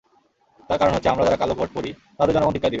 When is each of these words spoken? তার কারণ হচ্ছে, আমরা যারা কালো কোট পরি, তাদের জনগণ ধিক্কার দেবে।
তার 0.69 0.77
কারণ 0.79 0.93
হচ্ছে, 0.93 1.09
আমরা 1.09 1.23
যারা 1.25 1.37
কালো 1.37 1.53
কোট 1.55 1.69
পরি, 1.73 1.93
তাদের 2.17 2.33
জনগণ 2.33 2.51
ধিক্কার 2.51 2.59
দেবে। 2.59 2.69